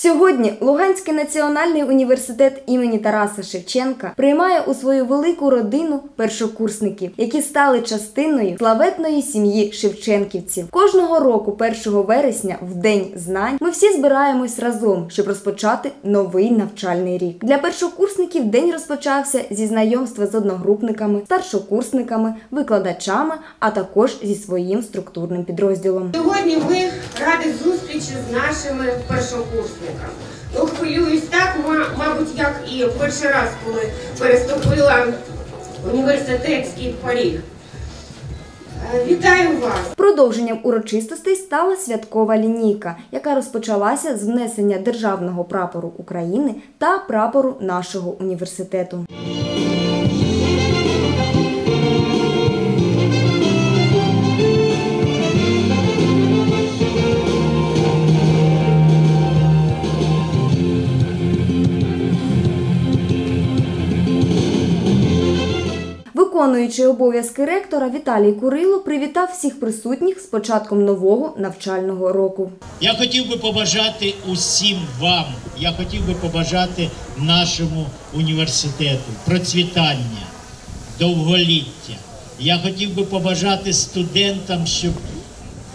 [0.00, 7.80] Сьогодні Луганський національний університет імені Тараса Шевченка приймає у свою велику родину першокурсників, які стали
[7.80, 10.70] частиною славетної сім'ї Шевченківців.
[10.70, 17.18] Кожного року, 1 вересня, в день знань, ми всі збираємось разом, щоб розпочати новий навчальний
[17.18, 17.44] рік.
[17.44, 25.44] Для першокурсників день розпочався зі знайомства з одногрупниками, старшокурсниками, викладачами, а також зі своїм структурним
[25.44, 26.12] підрозділом.
[26.14, 26.90] Сьогодні ми
[27.26, 29.87] раді зустрічі з нашими першокурсниками.
[30.58, 33.82] Ну, хвилююсь так, ма- мабуть, як і перший раз, коли
[34.18, 35.06] переступила
[35.92, 37.40] університетський поріг.
[38.94, 39.72] Е, Вітаю вас!
[39.96, 48.10] Продовженням урочистостей стала святкова лінійка, яка розпочалася з внесення державного прапору України та прапору нашого
[48.20, 49.06] університету.
[66.38, 72.52] Виконуючий обов'язки ректора Віталій Курило привітав всіх присутніх з початком нового навчального року.
[72.80, 75.24] Я хотів би побажати усім вам,
[75.58, 80.26] я хотів би побажати нашому університету процвітання,
[80.98, 81.94] довголіття.
[82.40, 84.92] Я хотів би побажати студентам, щоб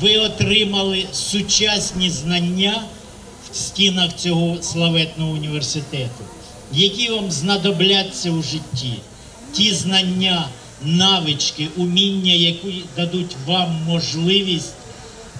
[0.00, 2.82] ви отримали сучасні знання
[3.52, 6.24] в стінах цього славетного університету,
[6.72, 8.94] які вам знадобляться у житті.
[9.52, 10.48] Ті знання,
[10.82, 14.72] навички, уміння, які дадуть вам можливість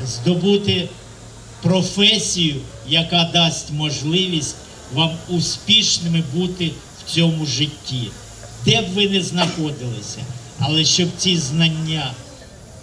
[0.07, 0.89] здобути
[1.63, 2.57] професію,
[2.89, 4.57] яка дасть можливість
[4.95, 8.11] вам успішними бути в цьому житті,
[8.65, 10.25] де б ви не знаходилися,
[10.59, 12.13] але щоб ці знання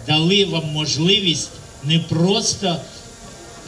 [0.06, 1.50] дали вам можливість
[1.84, 2.76] не просто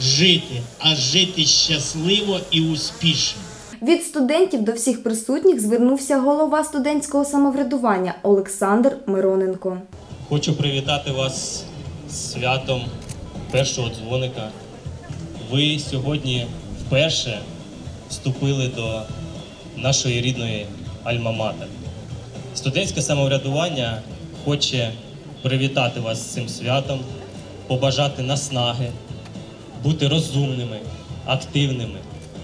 [0.01, 3.41] жити, а жити щасливо і успішно.
[3.81, 9.77] Від студентів до всіх присутніх звернувся голова студентського самоврядування Олександр Мироненко.
[10.29, 11.63] Хочу привітати вас
[12.09, 12.81] з святом
[13.51, 14.49] першого дзвоника.
[15.51, 16.47] Ви сьогодні
[16.85, 17.39] вперше
[18.09, 19.01] вступили до
[19.81, 20.65] нашої рідної
[21.05, 21.67] Альма-Матер.
[22.55, 24.01] Студентське самоврядування
[24.45, 24.91] хоче
[25.41, 26.99] привітати вас з цим святом,
[27.67, 28.91] побажати наснаги,
[29.83, 30.79] бути розумними,
[31.25, 31.99] активними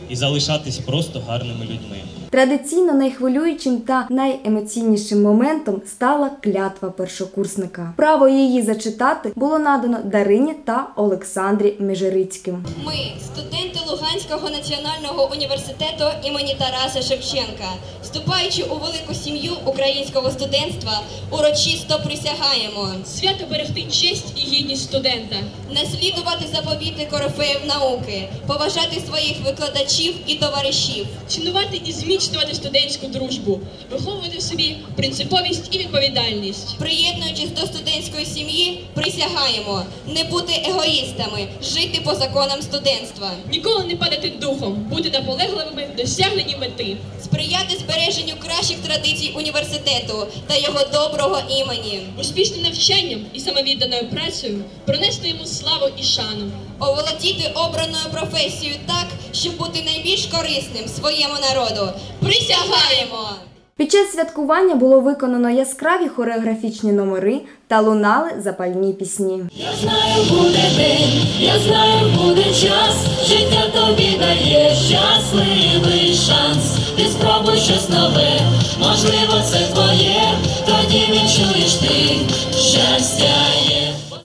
[0.10, 1.98] і залишатись просто гарними людьми.
[2.30, 7.94] Традиційно найхвилюючим та найемоційнішим моментом стала клятва першокурсника.
[7.98, 12.66] Право її зачитати було надано Дарині та Олександрі Межерицьким.
[12.86, 12.94] Ми,
[13.26, 17.70] студенти Луганського національного університету імені Тараса Шевченка,
[18.04, 21.02] вступаючи у велику сім'ю українського студентства,
[21.32, 25.36] урочисто присягаємо Свято берегти честь і гідність студента,
[25.70, 33.60] наслідувати заповіти корифеїв науки, поважати своїх викладачів і товаришів, цінувати і зміцнювати студентську дружбу,
[33.92, 36.78] виховувати в собі принциповість і відповідальність.
[36.80, 44.34] приєднуючись до студентської сім'ї, присягаємо не бути егоїстами, жити по законам студентства, Ніколи не падати
[44.42, 46.98] духом, бути наполегливими в досягненні мети.
[47.24, 52.02] сприяти збереженню кращих традицій університету та його доброго імені.
[52.20, 56.52] Успішним навчанням і самовідданою працею пронести йому славу і шану.
[56.80, 61.92] Оволодіти обраною професією так, щоб бути найбільш корисним своєму народу.
[62.20, 63.30] Присягаємо!
[63.78, 69.44] Під час святкування було виконано яскраві хореографічні номери та лунали запальні пісні.
[69.56, 72.96] Я знаю, буде день, я знаю, буде час.
[73.28, 76.78] Життя тобі дає щасливий шанс.
[76.98, 78.40] Ти спробуй щось нове,
[78.80, 80.24] можливо, це твоє.
[80.66, 82.18] Тоді відчуєш ти
[82.60, 83.36] щастя
[83.70, 83.75] є.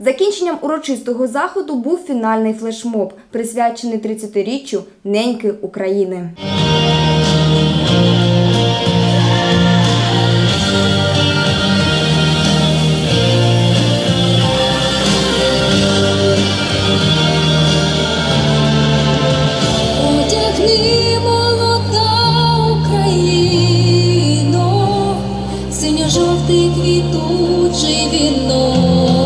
[0.03, 6.31] Закінченням урочистого заходу був фінальний флешмоб, присвячений 30-річчю неньки України.
[25.73, 29.20] Синьо-жовтий квітучий вінок,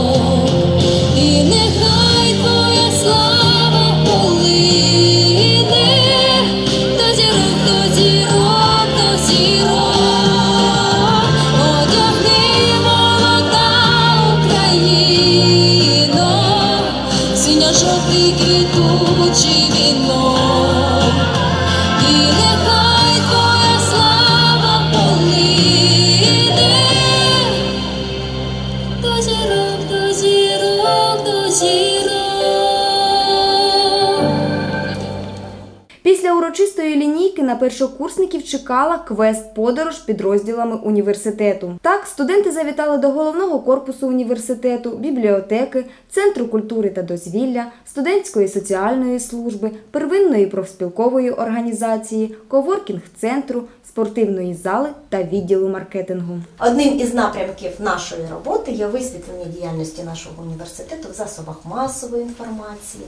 [36.45, 41.79] урочистої лінійки на першокурсників чекала квест-подорож підрозділами університету.
[41.83, 49.71] Так, студенти завітали до головного корпусу університету, бібліотеки, центру культури та дозвілля, студентської соціальної служби,
[49.91, 56.39] первинної профспілкової організації, коворкінг-центру, спортивної зали та відділу маркетингу.
[56.59, 63.05] Одним із напрямків нашої роботи є висвітлення діяльності нашого університету в засобах масової інформації.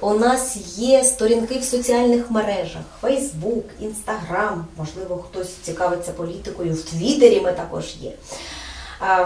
[0.00, 7.40] У нас є сторінки в соціальних мережах: Facebook, Instagram, можливо, хтось цікавиться політикою, в Твіттері
[7.40, 8.12] ми також є.